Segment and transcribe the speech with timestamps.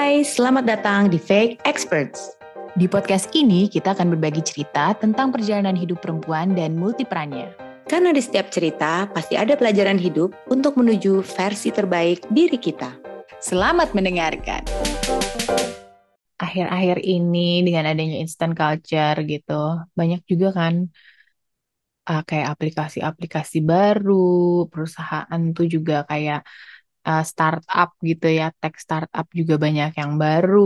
[0.00, 2.32] Hai, selamat datang di Fake Experts.
[2.72, 7.52] Di podcast ini kita akan berbagi cerita tentang perjalanan hidup perempuan dan multiperannya.
[7.84, 12.96] Karena di setiap cerita pasti ada pelajaran hidup untuk menuju versi terbaik diri kita.
[13.44, 14.64] Selamat mendengarkan.
[16.40, 20.88] Akhir-akhir ini dengan adanya instant culture gitu, banyak juga kan
[22.08, 26.40] uh, kayak aplikasi-aplikasi baru, perusahaan tuh juga kayak
[27.08, 30.60] uh, startup gitu ya, tech startup juga banyak yang baru.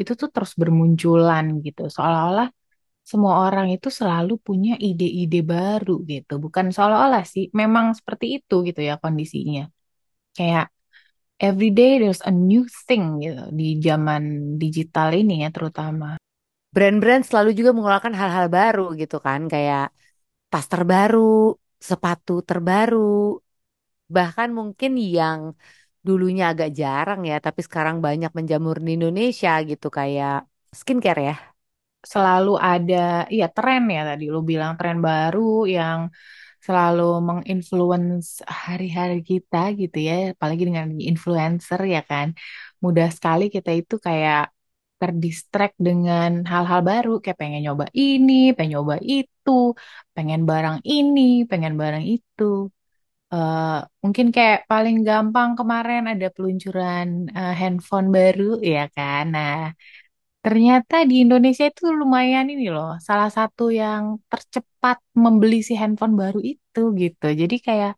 [0.00, 1.80] Itu tuh terus bermunculan gitu.
[1.94, 2.48] Seolah-olah
[3.10, 6.32] semua orang itu selalu punya ide-ide baru gitu.
[6.44, 9.62] Bukan seolah-olah sih, memang seperti itu gitu ya kondisinya.
[10.36, 10.66] Kayak
[11.38, 14.22] every day there's a new thing gitu di zaman
[14.62, 16.18] digital ini ya terutama.
[16.74, 19.94] Brand-brand selalu juga mengeluarkan hal-hal baru gitu kan, kayak
[20.52, 23.40] tas terbaru, sepatu terbaru,
[24.16, 25.40] bahkan mungkin yang
[26.06, 30.32] dulunya agak jarang ya, tapi sekarang banyak menjamur di Indonesia gitu kayak
[30.80, 31.34] skincare ya.
[32.12, 32.96] Selalu ada,
[33.34, 35.40] iya tren ya tadi lu bilang tren baru
[35.76, 36.00] yang
[36.66, 38.28] selalu menginfluence
[38.66, 42.28] hari-hari kita gitu ya, apalagi dengan influencer ya kan.
[42.84, 44.40] Mudah sekali kita itu kayak
[45.00, 49.50] terdistract dengan hal-hal baru, kayak pengen nyoba ini, pengen nyoba itu,
[50.16, 52.44] pengen barang ini, pengen barang itu.
[53.32, 57.06] Uh, mungkin kayak paling gampang kemarin ada peluncuran
[57.38, 59.22] uh, handphone baru ya kan.
[59.34, 59.54] Nah,
[60.44, 66.38] ternyata di Indonesia itu lumayan ini loh, salah satu yang tercepat membeli si handphone baru
[66.52, 67.26] itu gitu.
[67.40, 67.92] Jadi kayak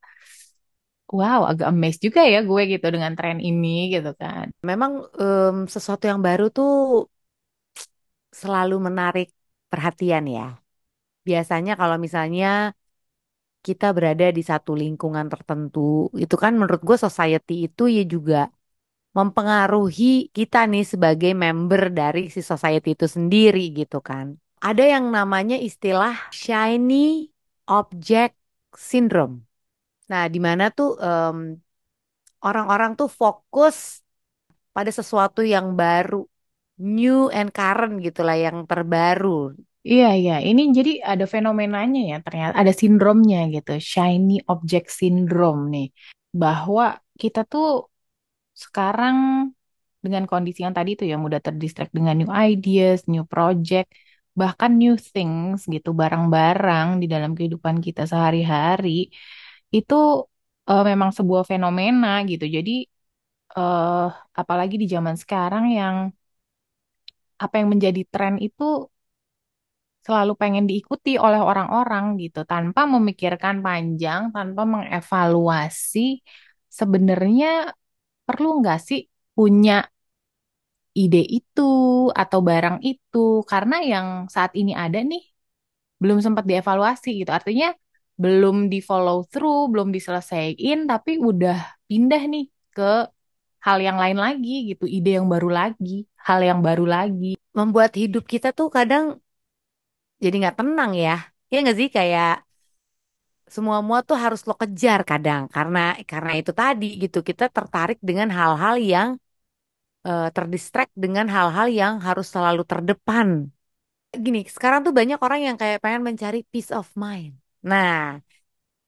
[1.18, 4.46] wow, agak amazed juga ya gue gitu dengan tren ini gitu kan.
[4.68, 4.92] Memang
[5.22, 6.68] um, sesuatu yang baru tuh
[8.40, 9.26] selalu menarik
[9.72, 10.42] perhatian ya.
[11.28, 12.46] Biasanya kalau misalnya
[13.66, 18.48] kita berada di satu lingkungan tertentu, itu kan menurut gue society itu ya juga
[19.16, 24.38] mempengaruhi kita nih sebagai member dari si society itu sendiri gitu kan.
[24.58, 27.30] Ada yang namanya istilah shiny
[27.66, 28.34] object
[28.74, 29.42] syndrome.
[30.10, 31.58] Nah, di mana tuh orang
[32.42, 34.00] orang-orang tuh fokus
[34.70, 36.22] pada sesuatu yang baru,
[36.78, 39.58] new and current gitulah yang terbaru.
[39.90, 40.32] Iya, iya.
[40.48, 42.54] Ini jadi ada fenomenanya ya ternyata.
[42.60, 43.70] Ada sindromnya gitu.
[43.92, 45.86] Shiny object syndrome nih.
[46.42, 46.84] Bahwa
[47.20, 47.64] kita tuh
[48.64, 49.16] sekarang
[50.04, 53.88] dengan kondisi yang tadi tuh ya mudah terdistract dengan new ideas, new project,
[54.40, 58.88] bahkan new things gitu, barang-barang di dalam kehidupan kita sehari-hari.
[59.76, 59.94] Itu
[60.70, 62.44] uh, memang sebuah fenomena gitu.
[62.56, 62.70] Jadi
[63.56, 64.06] uh,
[64.40, 65.96] apalagi di zaman sekarang yang
[67.44, 68.64] apa yang menjadi tren itu
[70.08, 76.24] selalu pengen diikuti oleh orang-orang gitu tanpa memikirkan panjang, tanpa mengevaluasi
[76.78, 77.48] sebenarnya
[78.28, 79.00] perlu nggak sih
[79.36, 79.72] punya
[81.02, 81.62] ide itu
[82.22, 83.18] atau barang itu
[83.50, 85.22] karena yang saat ini ada nih
[86.02, 87.30] belum sempat dievaluasi gitu.
[87.38, 87.68] Artinya
[88.22, 91.56] belum di follow through, belum diselesaikan tapi udah
[91.88, 92.44] pindah nih
[92.74, 92.90] ke
[93.66, 97.38] hal yang lain lagi gitu, ide yang baru lagi, hal yang baru lagi.
[97.58, 99.18] Membuat hidup kita tuh kadang
[100.22, 101.10] jadi nggak tenang ya.
[101.50, 102.28] Ya nggak sih kayak
[103.54, 105.78] semua mua tuh harus lo kejar kadang karena
[106.10, 109.08] karena itu tadi gitu kita tertarik dengan hal-hal yang
[110.08, 113.28] uh, terdistract dengan hal-hal yang harus selalu terdepan.
[114.24, 117.32] Gini, sekarang tuh banyak orang yang kayak pengen mencari peace of mind.
[117.70, 118.18] Nah,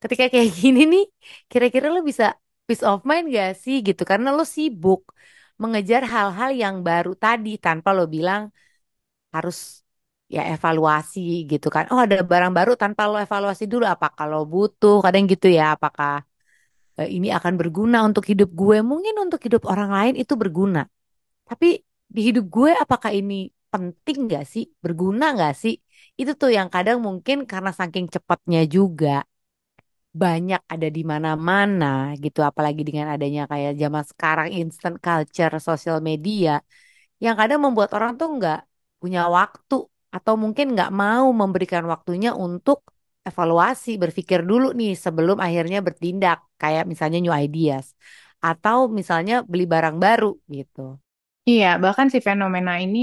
[0.02, 1.04] ketika kayak gini nih,
[1.50, 2.24] kira-kira lo bisa
[2.66, 4.02] peace of mind gak sih gitu?
[4.10, 5.00] Karena lo sibuk
[5.62, 8.42] mengejar hal-hal yang baru tadi tanpa lo bilang
[9.34, 9.56] harus
[10.34, 11.20] ya evaluasi
[11.50, 11.84] gitu kan.
[11.92, 16.12] Oh ada barang baru tanpa lo evaluasi dulu apa kalau butuh kadang gitu ya apakah
[17.00, 20.80] eh, ini akan berguna untuk hidup gue mungkin untuk hidup orang lain itu berguna.
[21.48, 21.66] Tapi
[22.14, 23.34] di hidup gue apakah ini
[23.72, 25.74] penting gak sih berguna gak sih?
[26.20, 29.24] Itu tuh yang kadang mungkin karena saking cepatnya juga
[30.22, 31.86] banyak ada di mana-mana
[32.24, 36.50] gitu apalagi dengan adanya kayak zaman sekarang instant culture sosial media
[37.24, 38.58] yang kadang membuat orang tuh nggak
[39.00, 39.74] punya waktu
[40.16, 42.78] atau mungkin nggak mau memberikan waktunya untuk
[43.28, 47.86] evaluasi, berpikir dulu nih sebelum akhirnya bertindak, kayak misalnya new ideas
[48.40, 50.80] atau misalnya beli barang baru gitu.
[51.50, 52.98] Iya, bahkan si fenomena ini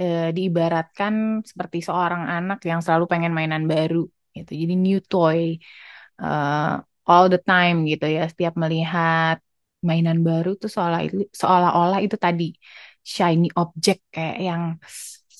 [0.00, 0.04] e,
[0.36, 4.04] diibaratkan seperti seorang anak yang selalu pengen mainan baru
[4.36, 4.50] gitu.
[4.60, 5.40] Jadi new toy
[6.20, 8.28] uh, all the time gitu ya.
[8.32, 9.36] Setiap melihat
[9.88, 11.00] mainan baru tuh seolah
[11.40, 12.44] seolah-olah itu tadi
[13.02, 14.62] shiny object kayak yang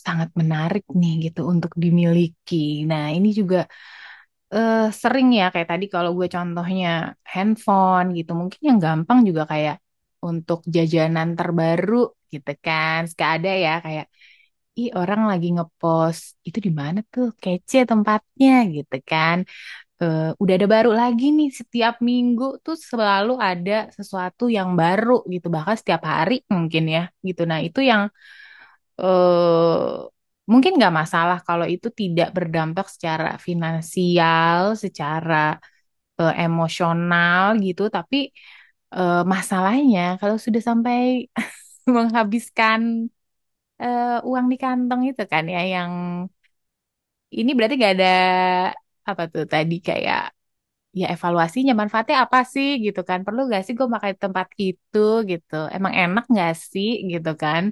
[0.06, 2.56] sangat menarik nih gitu untuk dimiliki.
[2.90, 3.58] Nah, ini juga
[4.54, 6.88] uh, sering ya kayak tadi kalau gue contohnya
[7.32, 8.30] handphone gitu.
[8.40, 9.74] Mungkin yang gampang juga kayak
[10.28, 11.94] untuk jajanan terbaru
[12.32, 12.98] gitu kan.
[13.10, 14.06] Suka ada ya kayak
[14.80, 19.38] ih orang lagi ngepost itu di mana tuh kece tempatnya gitu kan.
[20.02, 25.46] Eh, udah ada baru lagi nih setiap minggu tuh selalu ada sesuatu yang baru gitu
[25.54, 27.42] bahkan setiap hari mungkin ya gitu.
[27.50, 28.02] Nah itu yang
[29.02, 29.92] eh
[30.52, 35.34] mungkin nggak masalah kalau itu tidak berdampak secara finansial, secara
[36.20, 38.16] eh, emosional gitu, tapi
[38.96, 40.96] eh, masalahnya kalau sudah sampai
[41.96, 42.80] menghabiskan
[43.82, 45.92] eh, uang di kantong itu kan ya, yang
[47.38, 48.06] ini berarti nggak ada
[49.10, 50.20] apa tuh tadi kayak
[51.00, 54.98] ya evaluasinya manfaatnya apa sih gitu kan, perlu nggak sih gue makan di tempat itu
[55.30, 57.64] gitu, emang enak nggak sih gitu kan,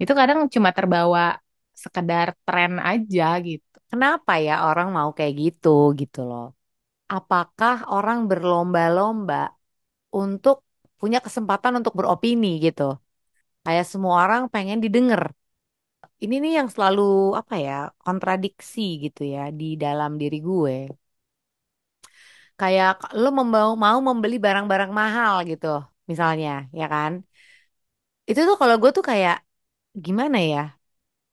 [0.00, 1.20] itu kadang cuma terbawa
[1.84, 3.66] sekedar tren aja gitu.
[3.90, 5.68] Kenapa ya orang mau kayak gitu
[6.00, 6.42] gitu loh?
[7.16, 9.36] Apakah orang berlomba-lomba
[10.20, 10.56] untuk
[11.00, 12.82] punya kesempatan untuk beropini gitu?
[13.64, 15.22] Kayak semua orang pengen didengar.
[16.24, 17.02] Ini nih yang selalu
[17.40, 17.72] apa ya
[18.04, 20.74] kontradiksi gitu ya di dalam diri gue.
[22.60, 25.66] Kayak lo membau, mau membeli barang-barang mahal gitu,
[26.10, 26.50] misalnya,
[26.80, 27.12] ya kan?
[28.30, 29.34] Itu tuh kalau gue tuh kayak
[30.06, 30.58] gimana ya?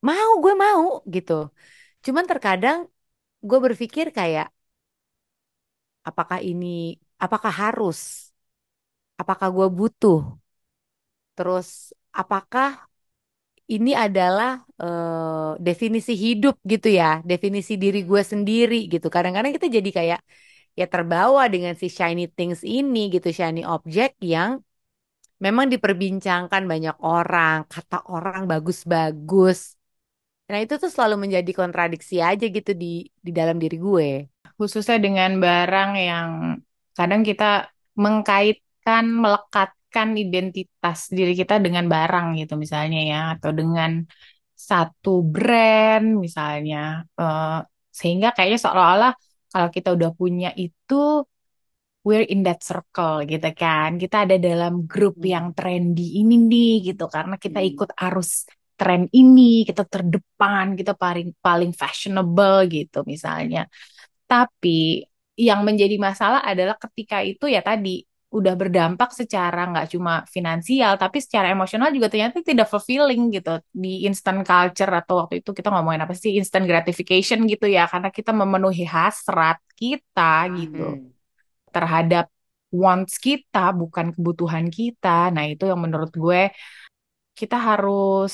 [0.07, 0.83] Mau, gue mau
[1.15, 1.33] gitu.
[2.05, 2.79] Cuman terkadang
[3.49, 4.47] gue berpikir kayak
[6.09, 7.99] apakah ini, apakah harus,
[9.21, 10.19] apakah gue butuh,
[11.35, 12.89] terus apakah
[13.73, 14.49] ini adalah
[14.81, 19.07] eh, definisi hidup gitu ya, definisi diri gue sendiri gitu.
[19.15, 20.19] Kadang-kadang kita jadi kayak
[20.79, 24.51] ya terbawa dengan si shiny things ini gitu, shiny object yang
[25.41, 29.73] memang diperbincangkan banyak orang, kata orang bagus-bagus.
[30.51, 34.09] Nah itu tuh selalu menjadi kontradiksi aja gitu di di dalam diri gue.
[34.59, 36.29] Khususnya dengan barang yang
[36.93, 37.65] kadang kita
[37.97, 44.05] mengkaitkan, melekatkan identitas diri kita dengan barang gitu misalnya ya, atau dengan
[44.53, 47.07] satu brand misalnya.
[47.17, 47.59] Eh,
[47.89, 49.13] sehingga kayaknya seolah-olah
[49.51, 51.25] kalau kita udah punya itu,
[52.07, 53.89] we're in that circle gitu kan.
[54.01, 55.23] Kita ada dalam grup Hmm.
[55.33, 57.67] yang trendy ini nih gitu, karena kita Hmm.
[57.69, 58.29] ikut arus
[58.79, 63.69] tren ini, kita terdepan, kita paling paling fashionable gitu misalnya.
[64.29, 65.03] Tapi
[65.37, 71.19] yang menjadi masalah adalah ketika itu ya tadi udah berdampak secara nggak cuma finansial, tapi
[71.19, 76.07] secara emosional juga ternyata tidak fulfilling gitu di instant culture atau waktu itu kita ngomongin
[76.07, 81.11] apa sih instant gratification gitu ya, karena kita memenuhi hasrat kita gitu Hmm.
[81.75, 82.25] Terhadap
[82.81, 85.07] wants kita bukan kebutuhan kita.
[85.35, 86.41] Nah itu yang menurut gue
[87.39, 88.33] kita harus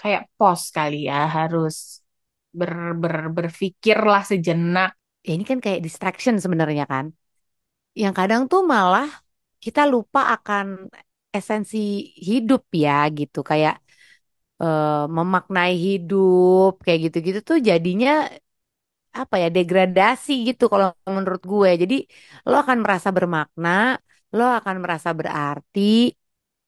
[0.00, 1.74] kayak pause kali ya, harus
[2.58, 2.72] ber,
[3.02, 4.90] ber, berpikirlah sejenak
[5.26, 7.06] Ya ini kan kayak distraction sebenarnya kan.
[8.02, 9.06] Yang kadang tuh malah
[9.64, 10.66] kita lupa akan
[11.36, 11.78] esensi
[12.28, 13.38] hidup ya gitu.
[13.50, 13.74] Kayak
[14.62, 18.10] eh, memaknai hidup kayak gitu-gitu tuh jadinya
[19.22, 21.70] apa ya degradasi gitu kalau menurut gue.
[21.82, 21.94] Jadi
[22.48, 23.68] lo akan merasa bermakna,
[24.36, 25.80] lo akan merasa berarti,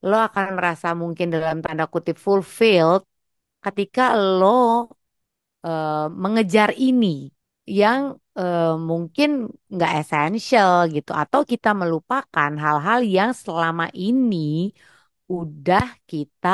[0.07, 3.01] lo akan merasa mungkin dalam tanda kutip fulfilled
[3.65, 4.01] ketika
[4.37, 4.47] lo
[5.65, 7.07] eh, mengejar ini
[7.79, 8.01] yang
[8.39, 9.29] eh, mungkin
[9.73, 14.37] nggak esensial gitu atau kita melupakan hal-hal yang selama ini
[15.29, 16.49] udah kita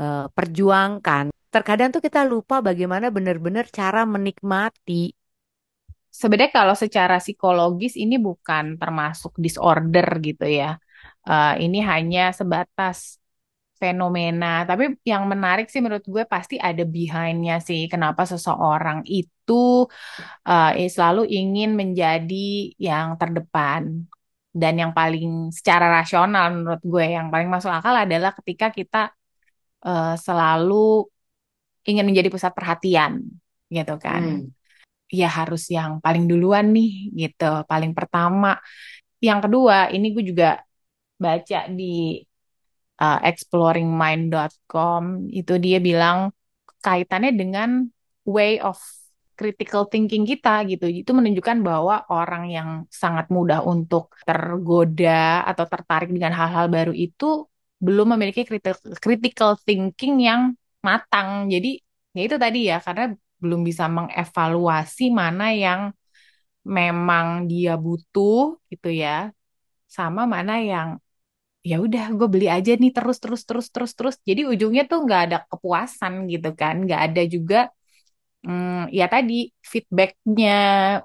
[0.00, 1.24] eh, perjuangkan.
[1.56, 5.16] Terkadang tuh kita lupa bagaimana benar-benar cara menikmati.
[6.12, 10.76] Sebenarnya kalau secara psikologis ini bukan termasuk disorder gitu ya.
[11.24, 13.16] Eh, ini hanya sebatas
[13.80, 14.68] fenomena.
[14.68, 17.88] Tapi yang menarik sih menurut gue pasti ada behind-nya sih.
[17.92, 19.88] Kenapa seseorang itu
[20.48, 22.44] eh, selalu ingin menjadi
[22.76, 24.04] yang terdepan.
[24.52, 28.98] Dan yang paling secara rasional menurut gue yang paling masuk akal adalah ketika kita
[29.88, 31.08] eh, selalu
[31.86, 33.22] ingin menjadi pusat perhatian
[33.70, 34.22] gitu kan.
[34.22, 34.50] Hmm.
[35.06, 38.58] Ya harus yang paling duluan nih gitu, paling pertama.
[39.22, 40.60] Yang kedua, ini gue juga
[41.16, 42.20] baca di
[43.00, 45.02] uh, exploringmind.com
[45.32, 46.34] itu dia bilang
[46.82, 47.86] kaitannya dengan
[48.26, 48.76] way of
[49.36, 50.88] critical thinking kita gitu.
[50.88, 57.46] Itu menunjukkan bahwa orang yang sangat mudah untuk tergoda atau tertarik dengan hal-hal baru itu
[57.76, 60.56] belum memiliki critical, critical thinking yang
[60.88, 61.28] matang.
[61.52, 61.68] Jadi
[62.16, 63.02] ya itu tadi ya karena
[63.42, 65.80] belum bisa mengevaluasi mana yang
[66.76, 69.10] memang dia butuh gitu ya,
[69.96, 70.88] sama mana yang
[71.70, 74.16] ya udah gue beli aja nih terus terus terus terus terus.
[74.28, 77.56] Jadi ujungnya tuh nggak ada kepuasan gitu kan, nggak ada juga
[78.46, 79.34] hmm, ya tadi
[79.72, 80.50] feedbacknya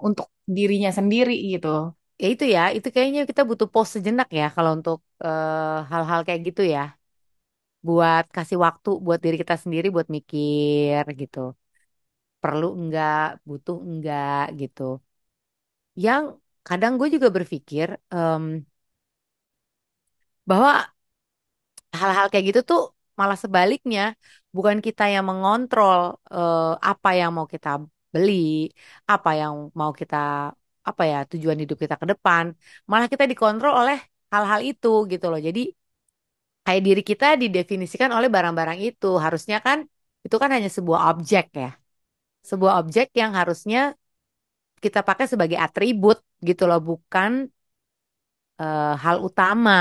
[0.08, 0.26] untuk
[0.58, 1.68] dirinya sendiri gitu.
[2.22, 6.42] Ya itu ya, itu kayaknya kita butuh pause sejenak ya kalau untuk eh, hal-hal kayak
[6.48, 6.82] gitu ya.
[7.88, 11.40] Buat kasih waktu buat diri kita sendiri buat mikir gitu.
[12.42, 14.82] Perlu enggak, butuh enggak gitu.
[16.06, 16.24] Yang
[16.68, 18.44] kadang gue juga berpikir em,
[20.46, 20.92] bahwa
[22.00, 22.80] hal-hal kayak gitu tuh
[23.20, 24.02] malah sebaliknya
[24.56, 26.00] bukan kita yang mengontrol
[26.34, 26.60] eh,
[26.90, 27.70] apa yang mau kita
[28.14, 28.34] beli,
[29.12, 30.16] apa yang mau kita
[30.90, 32.46] apa ya tujuan hidup kita ke depan,
[32.92, 33.98] malah kita dikontrol oleh
[34.34, 35.40] hal-hal itu gitu loh.
[35.48, 35.60] Jadi
[36.66, 39.08] kayak diri kita didefinisikan oleh barang-barang itu.
[39.26, 39.78] Harusnya kan
[40.26, 41.70] itu kan hanya sebuah objek ya.
[42.50, 43.80] Sebuah objek yang harusnya
[44.84, 47.32] kita pakai sebagai atribut gitu loh, bukan
[48.62, 49.72] eh, hal utama.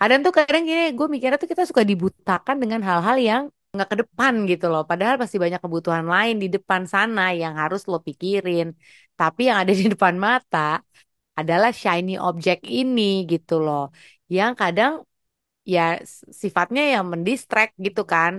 [0.00, 3.42] Kadang tuh kadang gini, gue mikirnya tuh kita suka dibutakan dengan hal-hal yang
[3.74, 4.82] nggak ke depan gitu loh.
[4.90, 8.66] Padahal masih banyak kebutuhan lain di depan sana yang harus lo pikirin.
[9.18, 10.58] Tapi yang ada di depan mata
[11.40, 13.82] adalah shiny object ini gitu loh.
[14.36, 14.92] Yang kadang
[15.74, 15.82] ya
[16.42, 18.32] sifatnya yang mendistract gitu kan.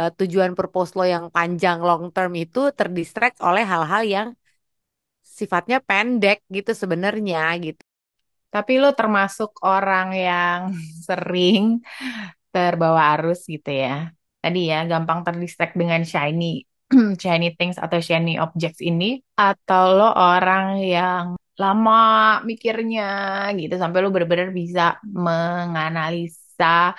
[0.00, 4.28] Eh, tujuan purpose lo yang panjang long term itu terdistract oleh hal-hal yang
[5.38, 7.82] sifatnya pendek gitu sebenarnya gitu.
[8.54, 10.60] Tapi lo termasuk orang yang
[11.08, 11.84] sering
[12.52, 14.12] terbawa arus gitu ya.
[14.42, 16.64] Tadi ya, gampang terdistract dengan shiny
[17.22, 19.20] shiny things atau shiny objects ini.
[19.36, 21.26] Atau lo orang yang
[21.58, 21.92] lama
[22.46, 23.02] mikirnya
[23.58, 25.02] gitu sampai lo benar-benar bisa
[26.58, 26.96] menganalisa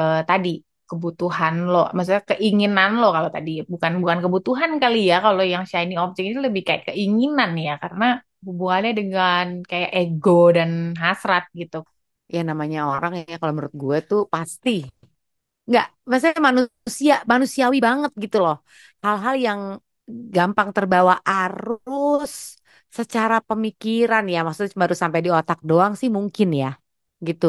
[0.00, 0.48] eh, tadi
[0.88, 3.50] kebutuhan lo, maksudnya keinginan lo kalau tadi.
[3.72, 7.72] Bukan bukan kebutuhan kali ya kalau yang shiny object ini lebih kayak keinginan ya.
[7.82, 8.04] Karena
[8.46, 10.70] hubungannya dengan kayak ego dan
[11.02, 11.76] hasrat gitu.
[12.34, 14.70] Ya namanya orang ya kalau menurut gue tuh pasti.
[15.68, 18.56] Nggak maksudnya manusia manusiawi banget gitu loh.
[19.04, 19.60] Hal-hal yang
[20.36, 22.32] gampang terbawa arus
[22.98, 24.38] secara pemikiran ya.
[24.46, 26.68] Maksudnya baru sampai di otak doang sih mungkin ya
[27.28, 27.46] gitu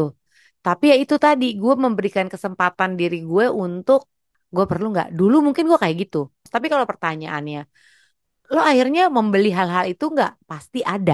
[0.65, 3.99] tapi ya itu tadi gue memberikan kesempatan diri gue untuk
[4.55, 5.07] gue perlu nggak?
[5.19, 6.17] Dulu mungkin gue kayak gitu.
[6.53, 7.59] Tapi kalau pertanyaannya
[8.53, 10.31] lo akhirnya membeli hal-hal itu nggak?
[10.49, 11.13] Pasti ada.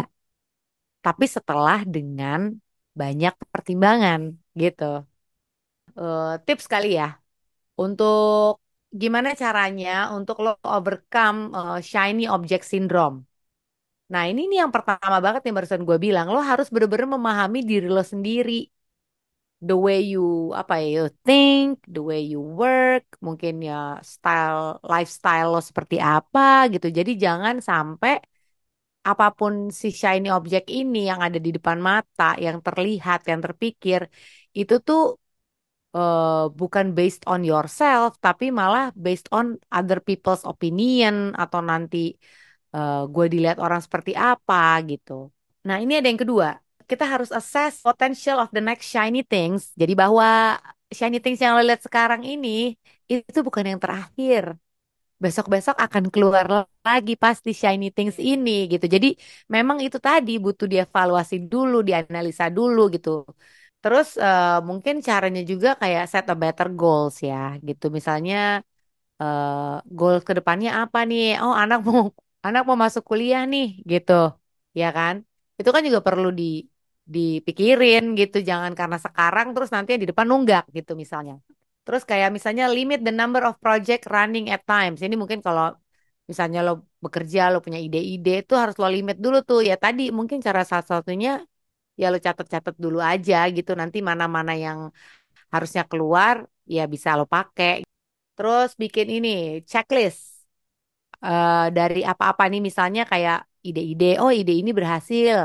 [1.06, 2.39] Tapi setelah dengan
[3.00, 4.22] banyak pertimbangan
[4.62, 4.84] gitu.
[6.00, 7.06] Eh, tips kali ya.
[7.84, 8.62] Untuk
[9.01, 13.18] gimana caranya untuk lo overcome uh, shiny object syndrome.
[14.13, 17.88] Nah, ini nih yang pertama banget yang barusan gue bilang, lo harus bener-bener memahami diri
[17.96, 18.53] lo sendiri.
[19.68, 20.20] The way you
[20.60, 26.39] apa ya, you think, the way you work, mungkin ya style lifestyle lo seperti apa
[26.74, 26.88] gitu.
[26.98, 28.13] Jadi jangan sampai
[29.10, 34.01] apa pun si shiny object ini yang ada di depan mata, yang terlihat, yang terpikir,
[34.60, 35.00] itu tuh
[35.96, 36.28] eh,
[36.60, 39.46] bukan based on yourself, tapi malah based on
[39.78, 41.98] other people's opinion atau nanti
[42.75, 44.56] eh, gue dilihat orang seperti apa
[44.92, 45.12] gitu.
[45.68, 46.50] Nah, ini ada yang kedua.
[46.89, 49.62] Kita harus assess potential of the next shiny things.
[49.81, 50.58] Jadi bahwa
[50.98, 52.50] shiny things yang lo lihat sekarang ini
[53.12, 54.43] itu bukan yang terakhir.
[55.24, 56.46] Besok-besok akan keluar
[56.88, 58.86] lagi pasti shiny things ini gitu.
[58.96, 59.08] Jadi
[59.55, 63.10] memang itu tadi butuh dievaluasi dulu, dianalisa dulu gitu.
[63.81, 67.36] Terus eh, mungkin caranya juga kayak set a better goals ya
[67.67, 67.86] gitu.
[67.98, 68.36] Misalnya
[69.22, 71.22] eh goals ke depannya apa nih?
[71.43, 72.01] Oh, anak mau
[72.48, 74.13] anak mau masuk kuliah nih gitu.
[74.81, 75.15] Ya kan?
[75.60, 76.43] Itu kan juga perlu di
[77.16, 78.38] dipikirin gitu.
[78.50, 81.34] Jangan karena sekarang terus nanti di depan nunggak gitu misalnya.
[81.86, 85.00] Terus kayak misalnya limit the number of project running at times.
[85.06, 85.66] Ini mungkin kalau
[86.30, 86.72] misalnya lo
[87.06, 89.60] bekerja, lo punya ide-ide itu harus lo limit dulu tuh.
[89.70, 91.30] Ya tadi mungkin cara satu-satunya
[92.01, 94.80] ya lo catat-catat dulu aja gitu nanti mana-mana yang
[95.54, 96.36] harusnya keluar
[96.75, 97.74] ya bisa lo pakai
[98.38, 99.30] terus bikin ini
[99.72, 100.22] checklist
[101.25, 103.38] eh, dari apa-apa nih misalnya kayak
[103.68, 105.36] ide-ide oh ide ini berhasil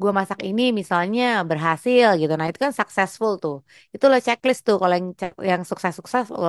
[0.00, 2.32] gue masak ini misalnya berhasil gitu.
[2.38, 3.56] Nah itu kan successful tuh.
[3.94, 5.08] Itu lo checklist tuh kalau yang
[5.50, 6.48] yang sukses-sukses lo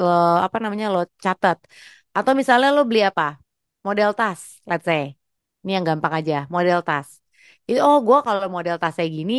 [0.00, 0.06] lo
[0.46, 1.58] apa namanya lo catat.
[2.16, 3.24] Atau misalnya lo beli apa?
[3.86, 4.40] Model tas
[4.70, 5.02] let's say.
[5.62, 7.08] Ini yang gampang aja model tas.
[7.68, 9.34] Itu oh gue kalau model tas kayak gini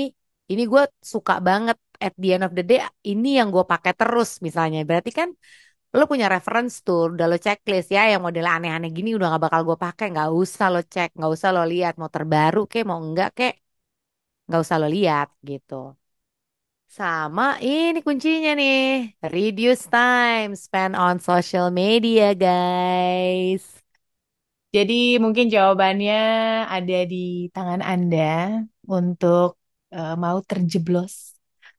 [0.51, 0.82] ini gue
[1.13, 1.77] suka banget.
[2.06, 4.80] At the end of the day ini yang gue pakai terus misalnya.
[4.89, 5.30] Berarti kan
[5.98, 9.62] lo punya reference tuh udah lo checklist ya yang model aneh-aneh gini udah gak bakal
[9.68, 13.30] gue pakai nggak usah lo cek nggak usah lo lihat mau terbaru kek mau enggak
[13.38, 13.54] kek
[14.48, 15.74] nggak usah lo lihat gitu
[16.98, 18.75] sama ini kuncinya nih.
[19.34, 23.64] Reduce time spent on social media, guys.
[24.75, 26.16] Jadi mungkin jawabannya
[26.75, 27.16] ada di
[27.56, 28.20] tangan Anda
[28.96, 29.48] untuk
[29.96, 31.14] eh, mau terjeblos,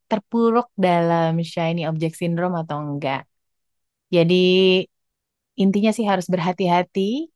[0.08, 3.20] terpuruk dalam shiny object syndrome atau enggak.
[4.12, 4.84] Jadi
[5.58, 7.32] intinya sih harus berhati-hati,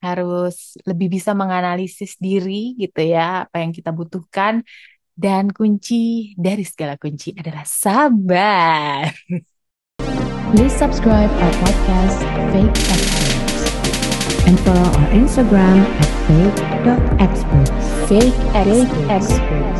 [0.00, 4.64] harus lebih bisa menganalisis diri gitu ya, apa yang kita butuhkan
[5.20, 9.12] Dan kunci dari segala kunci adalah sabar.
[10.56, 12.18] Please subscribe our podcast
[12.56, 13.60] Fake Experts
[14.48, 17.86] and follow our Instagram at fake.experts.
[18.08, 19.28] Fake Fake experts.
[19.28, 19.79] Experts.